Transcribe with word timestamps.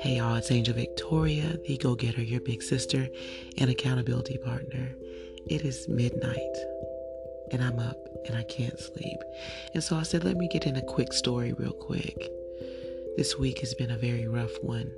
Hey 0.00 0.16
y'all, 0.16 0.34
it's 0.34 0.50
Angel 0.50 0.74
Victoria, 0.74 1.56
the 1.66 1.78
go 1.78 1.94
getter, 1.94 2.20
your 2.20 2.42
big 2.42 2.62
sister, 2.62 3.08
and 3.56 3.70
accountability 3.70 4.36
partner. 4.36 4.94
It 5.46 5.62
is 5.62 5.88
midnight 5.88 6.56
and 7.50 7.64
I'm 7.64 7.78
up 7.78 7.96
and 8.26 8.36
I 8.36 8.42
can't 8.42 8.78
sleep. 8.78 9.22
And 9.72 9.82
so 9.82 9.96
I 9.96 10.02
said, 10.02 10.22
let 10.22 10.36
me 10.36 10.48
get 10.48 10.66
in 10.66 10.76
a 10.76 10.82
quick 10.82 11.14
story 11.14 11.54
real 11.54 11.72
quick. 11.72 12.30
This 13.16 13.38
week 13.38 13.60
has 13.60 13.72
been 13.72 13.90
a 13.90 13.96
very 13.96 14.28
rough 14.28 14.62
one. 14.62 14.92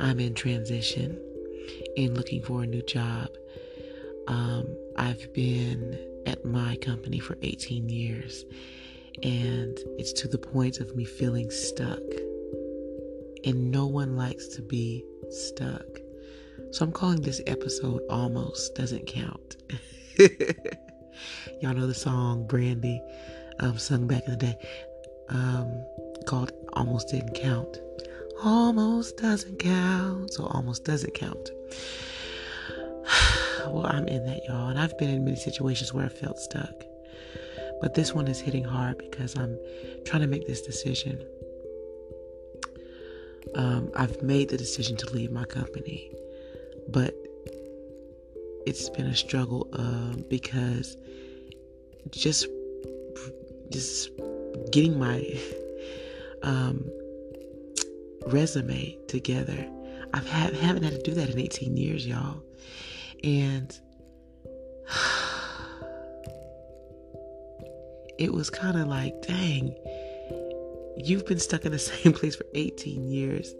I'm 0.00 0.20
in 0.20 0.34
transition 0.34 1.18
and 1.96 2.14
looking 2.14 2.42
for 2.42 2.64
a 2.64 2.66
new 2.66 2.82
job. 2.82 3.30
Um, 4.28 4.76
I've 4.96 5.32
been 5.32 5.98
at 6.26 6.44
my 6.44 6.76
company 6.76 7.20
for 7.20 7.38
18 7.40 7.88
years, 7.88 8.44
and 9.22 9.78
it's 9.98 10.12
to 10.14 10.28
the 10.28 10.38
point 10.38 10.80
of 10.80 10.94
me 10.96 11.04
feeling 11.04 11.50
stuck. 11.50 12.02
And 13.44 13.70
no 13.70 13.86
one 13.86 14.16
likes 14.16 14.48
to 14.48 14.62
be 14.62 15.04
stuck. 15.30 16.00
So 16.72 16.84
I'm 16.84 16.92
calling 16.92 17.20
this 17.20 17.40
episode 17.46 18.02
Almost 18.10 18.74
Doesn't 18.74 19.06
Count. 19.06 19.56
Y'all 21.60 21.74
know 21.74 21.86
the 21.86 21.94
song 21.94 22.46
Brandy, 22.46 23.00
um, 23.60 23.78
sung 23.78 24.06
back 24.06 24.24
in 24.26 24.32
the 24.32 24.36
day, 24.36 24.56
um, 25.28 25.84
called 26.26 26.52
Almost 26.72 27.08
Didn't 27.08 27.34
Count. 27.34 27.80
Almost 28.42 29.16
doesn't 29.16 29.58
count. 29.58 30.32
So 30.32 30.44
almost 30.44 30.84
doesn't 30.84 31.14
count. 31.14 31.50
well, 33.66 33.86
I'm 33.86 34.06
in 34.08 34.26
that, 34.26 34.44
y'all. 34.46 34.68
And 34.68 34.78
I've 34.78 34.96
been 34.98 35.10
in 35.10 35.24
many 35.24 35.36
situations 35.36 35.94
where 35.94 36.04
I 36.04 36.08
felt 36.08 36.38
stuck. 36.38 36.84
But 37.80 37.94
this 37.94 38.14
one 38.14 38.28
is 38.28 38.40
hitting 38.40 38.64
hard 38.64 38.98
because 38.98 39.36
I'm 39.36 39.58
trying 40.04 40.22
to 40.22 40.26
make 40.28 40.46
this 40.46 40.62
decision. 40.62 41.24
Um, 43.54 43.90
I've 43.94 44.22
made 44.22 44.48
the 44.48 44.56
decision 44.56 44.96
to 44.98 45.10
leave 45.12 45.30
my 45.30 45.44
company, 45.44 46.10
but 46.88 47.14
it's 48.66 48.88
been 48.90 49.06
a 49.06 49.14
struggle 49.14 49.68
uh, 49.72 50.20
because 50.28 50.96
just 52.10 52.46
just 53.70 54.10
getting 54.70 54.98
my 54.98 55.24
um, 56.42 56.90
resume 58.26 58.96
together. 59.08 59.66
I've 60.14 60.26
have, 60.28 60.58
haven't 60.60 60.82
had 60.82 60.92
to 60.92 61.02
do 61.02 61.14
that 61.14 61.30
in 61.30 61.38
18 61.38 61.76
years, 61.76 62.06
y'all, 62.06 62.42
and 63.22 63.78
it 68.18 68.32
was 68.32 68.50
kind 68.50 68.78
of 68.78 68.88
like, 68.88 69.22
dang, 69.22 69.74
you've 70.96 71.26
been 71.26 71.38
stuck 71.38 71.64
in 71.64 71.72
the 71.72 71.78
same 71.78 72.12
place 72.12 72.36
for 72.36 72.46
18 72.54 73.08
years, 73.08 73.54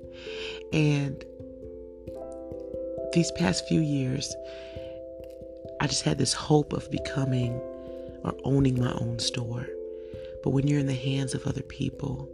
and 0.73 1.25
these 3.13 3.31
past 3.33 3.67
few 3.67 3.81
years, 3.81 4.35
I 5.81 5.87
just 5.87 6.03
had 6.03 6.19
this 6.19 6.33
hope 6.33 6.73
of 6.73 6.91
becoming 6.91 7.53
or 8.25 8.35
owning 8.45 8.79
my 8.79 8.93
own 8.93 9.19
store. 9.19 9.67
But 10.43 10.51
when 10.51 10.67
you're 10.67 10.81
in 10.81 10.87
the 10.87 10.95
hands 10.95 11.35
of 11.35 11.47
other 11.47 11.63
people, 11.63 12.29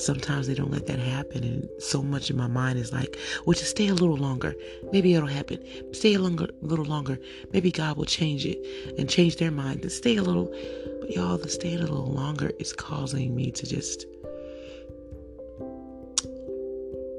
sometimes 0.00 0.46
they 0.46 0.54
don't 0.54 0.70
let 0.70 0.86
that 0.86 0.98
happen. 0.98 1.44
And 1.44 1.68
so 1.78 2.02
much 2.02 2.30
in 2.30 2.36
my 2.36 2.46
mind 2.46 2.78
is 2.78 2.92
like, 2.92 3.18
well, 3.44 3.54
just 3.54 3.70
stay 3.70 3.88
a 3.88 3.94
little 3.94 4.16
longer. 4.16 4.54
Maybe 4.92 5.14
it'll 5.14 5.28
happen. 5.28 5.62
Stay 5.92 6.14
a 6.14 6.18
longer, 6.18 6.48
little 6.62 6.84
longer. 6.84 7.18
Maybe 7.52 7.70
God 7.70 7.96
will 7.96 8.04
change 8.04 8.46
it 8.46 8.58
and 8.98 9.08
change 9.08 9.36
their 9.36 9.50
mind. 9.50 9.82
And 9.82 9.92
stay 9.92 10.16
a 10.16 10.22
little. 10.22 10.52
But 11.00 11.10
y'all, 11.10 11.38
the 11.38 11.48
staying 11.48 11.78
a 11.78 11.82
little 11.82 12.12
longer 12.12 12.50
is 12.58 12.72
causing 12.72 13.34
me 13.34 13.50
to 13.52 13.66
just, 13.66 14.06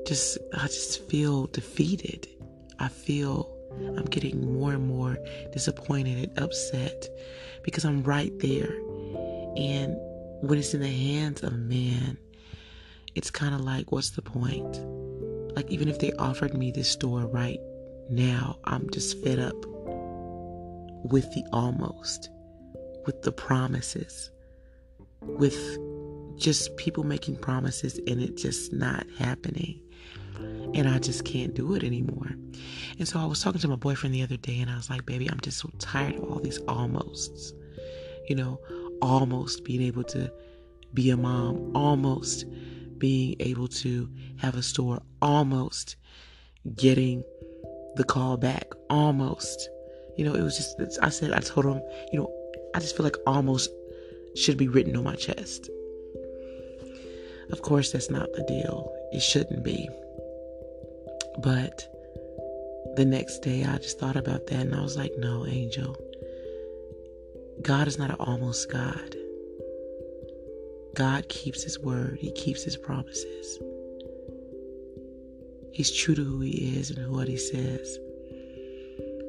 just, 0.08 0.38
I 0.58 0.68
just 0.68 1.08
feel 1.10 1.48
defeated. 1.48 2.28
I 2.80 2.88
feel 2.88 3.56
I'm 3.80 4.06
getting 4.06 4.54
more 4.54 4.74
and 4.74 4.88
more 4.88 5.18
disappointed 5.54 6.30
and 6.30 6.40
upset 6.40 7.08
because 7.64 7.86
I'm 7.86 8.04
right 8.04 8.38
there. 8.40 8.74
And 9.56 9.96
when 10.42 10.58
it's 10.58 10.74
in 10.74 10.82
the 10.82 10.88
hands 10.88 11.44
of 11.44 11.54
man, 11.54 12.18
it's 13.16 13.32
kind 13.32 13.54
of 13.54 13.62
like, 13.62 13.92
what's 13.92 14.12
the 14.12 14.22
point? 14.22 14.80
Like, 15.56 15.70
even 15.70 15.88
if 15.88 16.00
they 16.00 16.12
offered 16.14 16.54
me 16.54 16.72
this 16.72 16.90
store 16.90 17.26
right 17.26 17.60
now, 18.10 18.58
I'm 18.66 18.90
just 18.90 19.22
fed 19.24 19.40
up 19.40 19.56
with 21.04 21.32
the 21.34 21.44
almost, 21.52 22.30
with 23.06 23.22
the 23.24 23.32
promises, 23.32 24.32
with 25.22 25.78
just 26.38 26.76
people 26.78 27.04
making 27.04 27.36
promises 27.38 28.00
and 28.08 28.22
it 28.22 28.38
just 28.38 28.74
not 28.74 29.06
happening. 29.18 29.80
And 30.74 30.88
I 30.88 31.00
just 31.00 31.26
can't 31.26 31.54
do 31.54 31.76
it 31.76 31.84
anymore. 31.84 32.32
And 32.98 33.08
so 33.08 33.20
I 33.20 33.26
was 33.26 33.42
talking 33.42 33.62
to 33.62 33.68
my 33.68 33.76
boyfriend 33.76 34.16
the 34.16 34.24
other 34.24 34.38
day 34.38 34.60
and 34.60 34.70
I 34.70 34.76
was 34.78 34.90
like, 34.90 35.06
baby, 35.06 35.30
I'm 35.30 35.40
just 35.42 35.60
so 35.60 35.70
tired 35.80 36.16
of 36.16 36.24
all 36.24 36.40
these 36.40 36.60
almosts. 36.60 37.54
You 38.30 38.36
know, 38.36 38.60
almost 39.02 39.64
being 39.66 39.82
able 39.82 40.04
to 40.06 40.32
be 40.94 41.10
a 41.10 41.18
mom, 41.18 41.76
almost 41.76 42.46
being 43.02 43.36
able 43.40 43.68
to 43.68 44.08
have 44.38 44.56
a 44.56 44.62
store, 44.62 45.02
almost 45.24 45.96
getting 46.78 47.24
the 47.96 48.04
call 48.04 48.38
back, 48.38 48.72
almost. 48.92 49.70
You 50.18 50.24
know, 50.24 50.36
it 50.36 50.44
was 50.44 50.56
just, 50.56 51.00
I 51.02 51.10
said, 51.10 51.34
I 51.34 51.40
told 51.40 51.66
him, 51.66 51.82
you 52.14 52.20
know, 52.20 52.32
I 52.76 52.80
just 52.80 52.96
feel 52.96 53.04
like 53.04 53.18
almost 53.26 53.72
should 54.36 54.56
be 54.56 54.68
written 54.68 54.96
on 54.96 55.04
my 55.04 55.16
chest. 55.16 55.68
Of 57.52 57.64
course, 57.64 57.92
that's 57.92 58.12
not 58.12 58.32
the 58.34 58.44
deal. 58.44 58.94
It 59.12 59.22
shouldn't 59.22 59.64
be. 59.64 59.90
But 61.40 61.84
the 62.96 63.06
next 63.06 63.40
day, 63.40 63.66
I 63.66 63.78
just 63.78 64.00
thought 64.00 64.16
about 64.16 64.46
that 64.48 64.60
and 64.60 64.76
I 64.76 64.82
was 64.82 64.96
like, 64.96 65.12
no, 65.18 65.48
Angel. 65.48 65.98
God 67.64 67.88
is 67.88 67.98
not 67.98 68.12
an 68.12 68.18
almost 68.20 68.72
God. 68.72 69.16
God 70.96 71.30
keeps 71.30 71.64
his 71.64 71.80
word, 71.80 72.18
he 72.20 72.32
keeps 72.32 72.64
his 72.64 72.78
promises. 72.78 73.60
He's 75.72 75.92
true 75.92 76.16
to 76.16 76.24
who 76.24 76.42
he 76.42 76.78
is 76.78 76.92
and 76.92 77.12
what 77.12 77.28
he 77.28 77.38
says. 77.38 77.98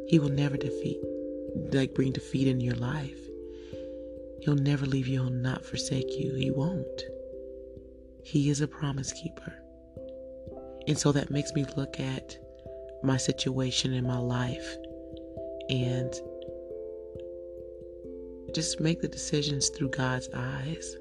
He 0.08 0.18
will 0.18 0.28
never 0.28 0.56
defeat, 0.56 1.00
like 1.72 1.94
bring 1.94 2.12
defeat 2.12 2.48
in 2.48 2.60
your 2.60 2.74
life. 2.74 3.18
He'll 4.40 4.56
never 4.56 4.86
leave 4.86 5.06
you, 5.06 5.22
he'll 5.22 5.30
not 5.30 5.64
forsake 5.64 6.18
you. 6.18 6.34
He 6.34 6.50
won't. 6.50 7.04
He 8.24 8.50
is 8.50 8.60
a 8.60 8.68
promise 8.68 9.12
keeper. 9.12 9.54
And 10.88 10.98
so 10.98 11.12
that 11.12 11.30
makes 11.30 11.52
me 11.52 11.64
look 11.76 12.00
at 12.00 12.36
my 13.04 13.16
situation 13.16 13.92
in 13.92 14.04
my 14.04 14.18
life 14.18 14.76
and 15.70 16.12
just 18.52 18.80
make 18.80 19.00
the 19.00 19.08
decisions 19.08 19.68
through 19.70 19.90
God's 19.90 20.28
eyes. 20.34 20.96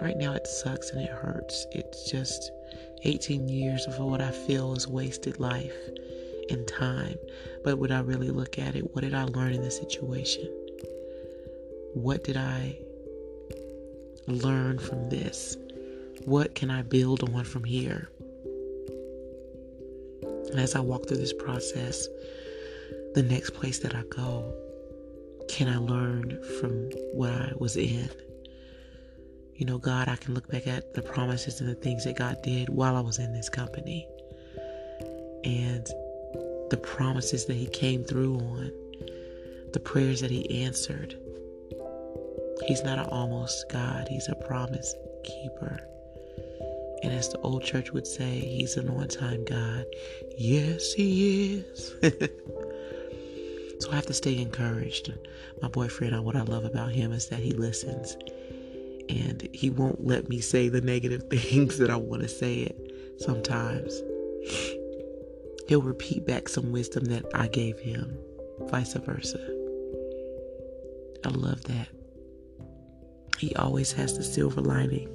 Right 0.00 0.16
now, 0.16 0.32
it 0.34 0.46
sucks 0.46 0.90
and 0.90 1.00
it 1.00 1.10
hurts. 1.10 1.66
It's 1.72 2.10
just 2.10 2.50
18 3.04 3.48
years 3.48 3.86
of 3.86 3.98
what 3.98 4.20
I 4.20 4.30
feel 4.30 4.74
is 4.74 4.86
wasted 4.86 5.40
life 5.40 5.74
and 6.50 6.66
time. 6.68 7.18
But 7.64 7.78
when 7.78 7.90
I 7.90 8.00
really 8.00 8.30
look 8.30 8.58
at 8.58 8.76
it, 8.76 8.94
what 8.94 9.02
did 9.02 9.14
I 9.14 9.24
learn 9.24 9.52
in 9.52 9.62
the 9.62 9.70
situation? 9.70 10.48
What 11.94 12.24
did 12.24 12.36
I 12.36 12.76
learn 14.26 14.78
from 14.78 15.08
this? 15.08 15.56
What 16.24 16.54
can 16.54 16.70
I 16.70 16.82
build 16.82 17.22
on 17.22 17.44
from 17.44 17.64
here? 17.64 18.10
And 20.22 20.60
as 20.60 20.74
I 20.74 20.80
walk 20.80 21.08
through 21.08 21.18
this 21.18 21.32
process, 21.32 22.06
the 23.14 23.22
next 23.22 23.50
place 23.50 23.78
that 23.80 23.94
I 23.94 24.02
go, 24.10 24.52
can 25.48 25.68
I 25.68 25.78
learn 25.78 26.42
from 26.60 26.90
what 27.12 27.30
I 27.30 27.52
was 27.58 27.76
in? 27.76 28.10
You 29.56 29.64
know, 29.64 29.78
God, 29.78 30.08
I 30.08 30.16
can 30.16 30.34
look 30.34 30.48
back 30.48 30.66
at 30.66 30.92
the 30.92 31.00
promises 31.00 31.60
and 31.60 31.68
the 31.68 31.74
things 31.74 32.04
that 32.04 32.16
God 32.16 32.42
did 32.42 32.68
while 32.68 32.94
I 32.94 33.00
was 33.00 33.18
in 33.18 33.32
this 33.32 33.48
company 33.48 34.06
and 35.44 35.86
the 36.68 36.78
promises 36.82 37.46
that 37.46 37.54
He 37.54 37.66
came 37.66 38.04
through 38.04 38.38
on, 38.38 38.70
the 39.72 39.80
prayers 39.80 40.20
that 40.20 40.30
He 40.30 40.62
answered. 40.62 41.18
He's 42.66 42.82
not 42.82 42.98
an 42.98 43.06
almost 43.06 43.70
God, 43.70 44.08
He's 44.08 44.28
a 44.28 44.34
promise 44.34 44.94
keeper. 45.24 45.80
And 47.02 47.12
as 47.12 47.30
the 47.30 47.38
old 47.38 47.64
church 47.64 47.92
would 47.92 48.06
say, 48.06 48.38
He's 48.38 48.76
an 48.76 48.90
on 48.90 49.08
time 49.08 49.44
God. 49.46 49.86
Yes, 50.36 50.92
He 50.92 51.54
is. 51.54 51.94
so 53.80 53.90
I 53.90 53.94
have 53.94 54.06
to 54.06 54.14
stay 54.14 54.38
encouraged. 54.38 55.12
My 55.62 55.68
boyfriend, 55.68 56.14
uh, 56.14 56.20
what 56.20 56.36
I 56.36 56.42
love 56.42 56.64
about 56.64 56.92
him 56.92 57.12
is 57.12 57.28
that 57.28 57.40
he 57.40 57.52
listens 57.52 58.16
and 59.08 59.48
he 59.52 59.70
won't 59.70 60.04
let 60.04 60.28
me 60.28 60.40
say 60.40 60.68
the 60.68 60.80
negative 60.80 61.24
things 61.30 61.78
that 61.78 61.90
I 61.90 61.96
want 61.96 62.22
to 62.22 62.28
say 62.28 62.60
it 62.60 62.76
sometimes. 63.18 64.02
He'll 65.68 65.82
repeat 65.82 66.26
back 66.26 66.48
some 66.48 66.70
wisdom 66.72 67.06
that 67.06 67.24
I 67.34 67.48
gave 67.48 67.78
him, 67.78 68.16
vice 68.62 68.94
versa. 68.94 69.40
I 71.24 71.28
love 71.30 71.64
that. 71.64 71.88
He 73.38 73.54
always 73.56 73.92
has 73.92 74.16
the 74.16 74.22
silver 74.22 74.60
lining 74.60 75.10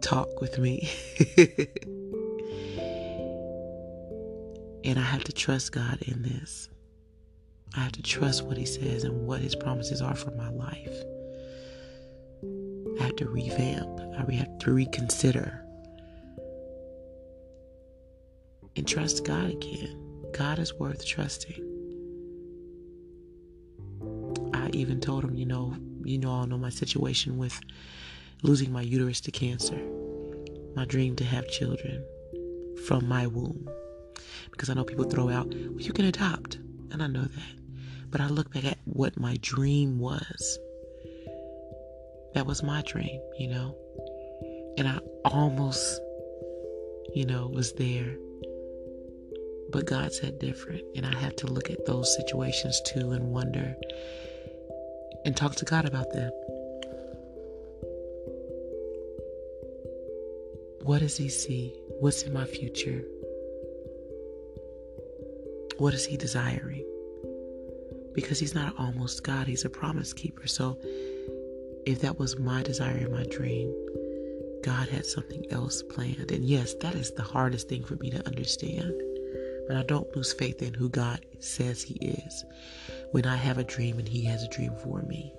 talk 0.00 0.40
with 0.40 0.58
me. 0.58 0.88
and 4.84 4.98
I 4.98 5.02
have 5.02 5.24
to 5.24 5.32
trust 5.32 5.72
God 5.72 5.98
in 6.02 6.22
this. 6.22 6.68
I 7.76 7.80
have 7.80 7.92
to 7.92 8.02
trust 8.02 8.44
what 8.44 8.56
He 8.56 8.66
says 8.66 9.04
and 9.04 9.26
what 9.26 9.40
His 9.40 9.54
promises 9.54 10.02
are 10.02 10.16
for 10.16 10.30
my 10.32 10.50
life. 10.50 11.02
I 13.10 13.12
to 13.14 13.28
revamp, 13.28 14.00
I 14.16 14.32
have 14.34 14.58
to 14.60 14.72
reconsider 14.72 15.66
and 18.76 18.86
trust 18.86 19.24
God 19.24 19.50
again. 19.50 20.22
God 20.32 20.60
is 20.60 20.72
worth 20.74 21.04
trusting. 21.04 21.60
I 24.54 24.68
even 24.68 25.00
told 25.00 25.24
him, 25.24 25.34
you 25.34 25.44
know, 25.44 25.74
you 26.04 26.18
know, 26.18 26.30
all 26.30 26.46
know 26.46 26.56
my 26.56 26.70
situation 26.70 27.36
with 27.36 27.58
losing 28.44 28.70
my 28.70 28.82
uterus 28.82 29.20
to 29.22 29.32
cancer, 29.32 29.80
my 30.76 30.84
dream 30.84 31.16
to 31.16 31.24
have 31.24 31.48
children 31.48 32.04
from 32.86 33.08
my 33.08 33.26
womb. 33.26 33.68
Because 34.52 34.70
I 34.70 34.74
know 34.74 34.84
people 34.84 35.10
throw 35.10 35.30
out, 35.30 35.48
well, 35.48 35.80
you 35.80 35.92
can 35.92 36.04
adopt. 36.04 36.58
And 36.92 37.02
I 37.02 37.08
know 37.08 37.24
that. 37.24 37.54
But 38.08 38.20
I 38.20 38.28
look 38.28 38.54
back 38.54 38.66
at 38.66 38.78
what 38.84 39.18
my 39.18 39.36
dream 39.40 39.98
was. 39.98 40.60
That 42.34 42.46
was 42.46 42.62
my 42.62 42.82
dream, 42.82 43.20
you 43.38 43.48
know? 43.48 43.76
And 44.78 44.88
I 44.88 44.98
almost, 45.24 46.00
you 47.14 47.26
know, 47.26 47.48
was 47.52 47.72
there. 47.72 48.16
But 49.70 49.86
God 49.86 50.12
said 50.12 50.38
different. 50.38 50.82
And 50.96 51.06
I 51.06 51.16
have 51.18 51.36
to 51.36 51.46
look 51.46 51.70
at 51.70 51.84
those 51.86 52.14
situations 52.16 52.80
too 52.86 53.12
and 53.12 53.30
wonder 53.30 53.74
and 55.24 55.36
talk 55.36 55.54
to 55.56 55.64
God 55.64 55.84
about 55.84 56.12
them. 56.12 56.30
What 60.82 61.00
does 61.00 61.16
He 61.16 61.28
see? 61.28 61.74
What's 62.00 62.22
in 62.22 62.32
my 62.32 62.46
future? 62.46 63.04
What 65.78 65.94
is 65.94 66.06
He 66.06 66.16
desiring? 66.16 66.86
Because 68.14 68.38
He's 68.40 68.54
not 68.54 68.74
almost 68.78 69.22
God, 69.22 69.46
He's 69.46 69.64
a 69.64 69.70
promise 69.70 70.12
keeper. 70.12 70.46
So 70.46 70.78
if 71.86 72.00
that 72.00 72.18
was 72.18 72.38
my 72.38 72.62
desire 72.62 72.96
and 72.96 73.12
my 73.12 73.24
dream, 73.30 73.74
God 74.62 74.88
had 74.88 75.06
something 75.06 75.44
else 75.50 75.82
planned. 75.82 76.30
And 76.30 76.44
yes, 76.44 76.74
that 76.80 76.94
is 76.94 77.12
the 77.12 77.22
hardest 77.22 77.68
thing 77.68 77.84
for 77.84 77.96
me 77.96 78.10
to 78.10 78.26
understand. 78.26 78.92
But 79.66 79.76
I 79.76 79.82
don't 79.84 80.14
lose 80.14 80.32
faith 80.32 80.62
in 80.62 80.74
who 80.74 80.88
God 80.88 81.24
says 81.38 81.82
He 81.82 81.94
is. 81.94 82.44
When 83.12 83.26
I 83.26 83.36
have 83.36 83.58
a 83.58 83.64
dream 83.64 83.98
and 83.98 84.08
He 84.08 84.24
has 84.24 84.42
a 84.42 84.48
dream 84.48 84.74
for 84.82 85.02
me, 85.02 85.32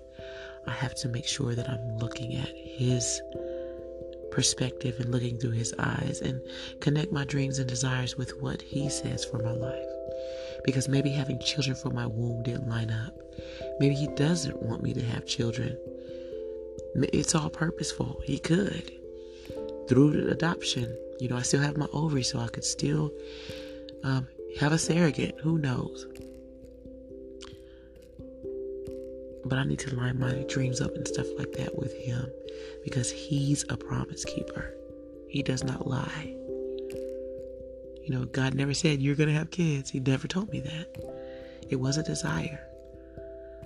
I 0.67 0.71
have 0.71 0.95
to 0.95 1.09
make 1.09 1.27
sure 1.27 1.53
that 1.53 1.69
I'm 1.69 1.97
looking 1.97 2.35
at 2.35 2.51
His 2.55 3.21
perspective 4.31 4.95
and 4.99 5.11
looking 5.11 5.37
through 5.37 5.51
His 5.51 5.73
eyes 5.77 6.21
and 6.23 6.41
connect 6.79 7.11
my 7.11 7.25
dreams 7.25 7.59
and 7.59 7.67
desires 7.67 8.15
with 8.17 8.41
what 8.41 8.61
He 8.61 8.89
says 8.89 9.25
for 9.25 9.39
my 9.39 9.51
life. 9.51 9.85
Because 10.63 10.87
maybe 10.87 11.11
having 11.11 11.39
children 11.39 11.75
from 11.75 11.95
my 11.95 12.07
womb 12.07 12.43
didn't 12.43 12.69
line 12.69 12.91
up. 12.91 13.13
Maybe 13.79 13.95
He 13.95 14.07
doesn't 14.07 14.61
want 14.63 14.81
me 14.81 14.93
to 14.93 15.01
have 15.01 15.25
children. 15.25 15.77
It's 16.95 17.35
all 17.35 17.49
purposeful. 17.49 18.21
He 18.25 18.39
could. 18.39 18.91
Through 19.87 20.29
adoption, 20.29 20.95
you 21.19 21.29
know, 21.29 21.37
I 21.37 21.41
still 21.41 21.61
have 21.61 21.77
my 21.77 21.87
ovaries, 21.93 22.31
so 22.31 22.39
I 22.39 22.47
could 22.47 22.63
still 22.63 23.11
um, 24.03 24.27
have 24.59 24.71
a 24.71 24.77
surrogate. 24.77 25.39
Who 25.41 25.57
knows? 25.57 26.07
But 29.45 29.57
I 29.57 29.63
need 29.63 29.79
to 29.79 29.95
line 29.95 30.19
my 30.19 30.45
dreams 30.47 30.81
up 30.81 30.95
and 30.95 31.07
stuff 31.07 31.27
like 31.37 31.51
that 31.53 31.77
with 31.77 31.93
Him 31.93 32.29
because 32.83 33.11
He's 33.11 33.65
a 33.69 33.77
promise 33.77 34.23
keeper. 34.23 34.73
He 35.27 35.41
does 35.41 35.63
not 35.63 35.87
lie. 35.87 36.35
You 38.03 38.09
know, 38.09 38.25
God 38.25 38.53
never 38.53 38.73
said 38.73 39.01
you're 39.01 39.15
going 39.15 39.29
to 39.29 39.35
have 39.35 39.51
kids. 39.51 39.89
He 39.89 39.99
never 39.99 40.27
told 40.27 40.51
me 40.51 40.59
that. 40.61 40.87
It 41.69 41.77
was 41.77 41.97
a 41.97 42.03
desire. 42.03 42.59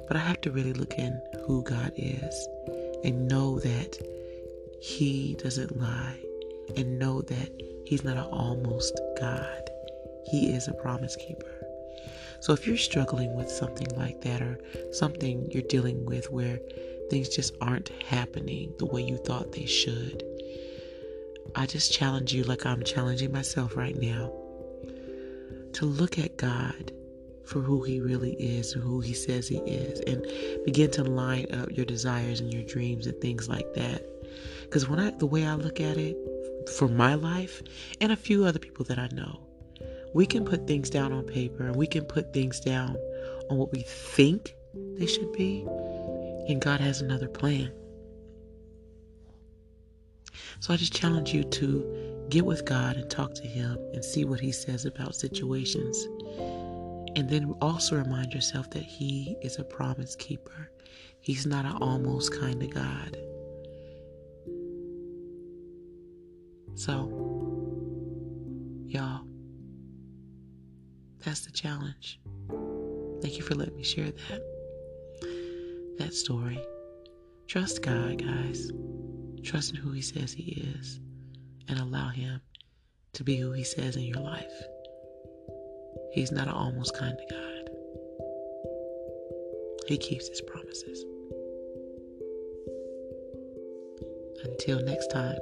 But 0.08 0.18
I 0.18 0.20
have 0.20 0.42
to 0.42 0.52
really 0.52 0.74
look 0.74 0.94
in 0.94 1.20
who 1.46 1.64
God 1.64 1.92
is 1.96 2.48
and 3.06 3.28
know 3.28 3.60
that 3.60 4.00
He 4.82 5.36
doesn't 5.42 5.80
lie 5.80 6.20
and 6.76 7.00
know 7.00 7.22
that 7.22 7.50
He's 7.86 8.04
not 8.04 8.18
an 8.18 8.24
almost 8.24 9.00
God. 9.20 9.70
He 10.26 10.52
is 10.52 10.68
a 10.68 10.74
promise 10.74 11.16
keeper. 11.16 11.52
So 12.42 12.54
if 12.54 12.68
you're 12.68 12.78
struggling 12.78 13.36
with 13.36 13.50
something 13.50 13.88
like 13.96 14.22
that 14.22 14.42
or 14.42 14.60
something 14.92 15.50
you're 15.52 15.64
dealing 15.64 16.06
with 16.06 16.32
where 16.32 16.60
things 17.10 17.30
just 17.30 17.56
aren't 17.62 17.90
happening 18.04 18.74
the 18.80 18.86
way 18.86 19.04
you 19.04 19.18
thought 19.18 19.52
they 19.52 19.66
should, 19.66 20.24
I 21.56 21.66
just 21.68 21.94
challenge 21.94 22.34
you, 22.34 22.44
like 22.44 22.66
I'm 22.66 22.84
challenging 22.84 23.32
myself 23.32 23.78
right 23.78 23.96
now, 23.96 24.34
to 25.74 25.86
look 25.86 26.18
at 26.18 26.38
God 26.38 26.92
for 27.46 27.60
who 27.60 27.84
He 27.84 28.00
really 28.00 28.34
is 28.34 28.74
and 28.74 28.84
who 28.84 29.00
He 29.02 29.14
says 29.14 29.48
He 29.48 29.58
is, 29.60 30.00
and 30.02 30.26
begin 30.66 30.92
to 30.92 31.04
line 31.04 31.48
up 31.54 31.72
your 31.72 31.86
desires 31.86 32.40
and 32.40 32.54
your 32.54 32.64
dreams 32.64 33.08
and 33.08 33.20
things 33.22 33.48
like 33.48 33.74
that. 33.74 34.06
Because 34.64 34.90
when 34.90 35.00
I, 35.00 35.12
the 35.12 35.26
way 35.26 35.46
I 35.46 35.56
look 35.56 35.80
at 35.80 35.98
it 35.98 36.18
for 36.78 36.88
my 36.88 37.14
life 37.14 37.62
and 38.02 38.12
a 38.12 38.16
few 38.16 38.46
other 38.46 38.60
people 38.60 38.86
that 38.86 39.00
I 39.00 39.08
know, 39.14 39.42
we 40.14 40.26
can 40.26 40.46
put 40.46 40.66
things 40.66 40.90
down 40.90 41.12
on 41.12 41.24
paper 41.24 41.66
and 41.66 41.76
we 41.76 41.88
can 41.88 42.06
put 42.06 42.34
things 42.34 42.60
down 42.60 42.98
on 43.50 43.58
what 43.58 43.72
we 43.72 43.82
think 43.82 44.56
they 44.98 45.06
should 45.06 45.32
be, 45.34 45.66
and 46.48 46.62
God 46.62 46.80
has 46.80 47.02
another 47.02 47.28
plan. 47.28 47.72
So 50.60 50.74
I 50.74 50.78
just 50.78 50.94
challenge 50.94 51.34
you 51.34 51.44
to 51.44 52.26
get 52.30 52.46
with 52.46 52.66
God 52.66 52.98
and 52.98 53.10
talk 53.10 53.34
to 53.36 53.48
Him 53.48 53.78
and 53.94 54.04
see 54.04 54.26
what 54.26 54.40
He 54.40 54.52
says 54.52 54.86
about 54.86 55.16
situations. 55.16 56.08
And 57.16 57.30
then 57.30 57.54
also 57.62 57.96
remind 57.96 58.34
yourself 58.34 58.70
that 58.72 58.84
He 58.84 59.38
is 59.42 59.58
a 59.58 59.64
promise 59.64 60.16
keeper. 60.16 60.70
He's 61.22 61.46
not 61.46 61.66
an 61.66 61.78
almost 61.82 62.38
kind 62.40 62.62
of 62.62 62.70
God. 62.74 63.18
So, 66.76 67.10
y'all, 68.86 69.22
that's 71.24 71.46
the 71.46 71.52
challenge. 71.52 72.20
Thank 73.22 73.38
you 73.38 73.44
for 73.44 73.56
letting 73.56 73.76
me 73.76 73.84
share 73.84 74.12
that. 74.12 74.42
That 75.98 76.14
story. 76.14 76.60
Trust 77.48 77.82
God, 77.82 78.22
guys. 78.22 78.72
Trust 79.42 79.72
in 79.72 79.78
who 79.78 79.92
He 79.92 80.02
says 80.02 80.34
He 80.34 80.70
is 80.78 81.00
and 81.70 81.80
allow 81.80 82.10
Him 82.10 82.42
to 83.14 83.24
be 83.24 83.38
who 83.38 83.54
He 83.54 83.64
says 83.64 83.96
in 83.96 84.04
your 84.04 84.20
life. 84.20 84.52
He's 86.16 86.32
not 86.32 86.48
an 86.48 86.54
almost 86.54 86.98
kind 86.98 87.12
of 87.12 87.30
God. 87.30 87.70
He 89.86 89.98
keeps 89.98 90.30
His 90.30 90.40
promises. 90.40 91.04
Until 94.46 94.80
next 94.80 95.08
time. 95.08 95.38